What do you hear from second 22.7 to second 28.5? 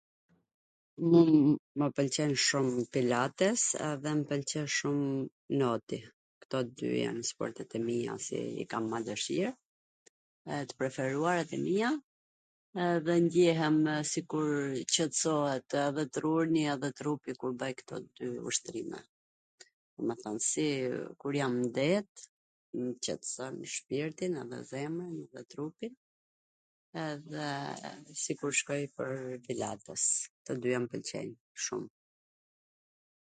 mw qetson shpirtin edhe zemnwn edhe trupin, edhe si